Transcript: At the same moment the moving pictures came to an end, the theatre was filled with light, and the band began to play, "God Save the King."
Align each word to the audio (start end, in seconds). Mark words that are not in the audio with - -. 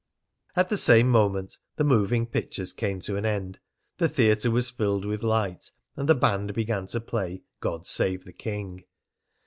At 0.55 0.69
the 0.69 0.77
same 0.77 1.11
moment 1.11 1.59
the 1.75 1.83
moving 1.83 2.25
pictures 2.25 2.73
came 2.73 3.01
to 3.01 3.17
an 3.17 3.23
end, 3.23 3.59
the 3.97 4.09
theatre 4.09 4.49
was 4.49 4.71
filled 4.71 5.05
with 5.05 5.21
light, 5.21 5.69
and 5.95 6.09
the 6.09 6.15
band 6.15 6.55
began 6.55 6.87
to 6.87 6.99
play, 6.99 7.43
"God 7.59 7.85
Save 7.85 8.25
the 8.25 8.33
King." 8.33 8.85